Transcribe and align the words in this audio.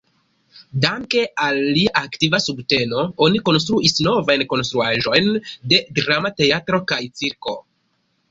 Danke 0.83 1.19
al 1.47 1.57
lia 1.75 1.91
aktiva 1.99 2.39
subteno 2.45 3.03
oni 3.27 3.41
konstruis 3.49 3.95
novajn 4.07 4.45
konstruaĵojn 4.55 5.29
de 5.75 5.81
drama 5.99 6.33
teatro 6.41 6.81
kaj 6.93 7.01
cirko. 7.21 7.55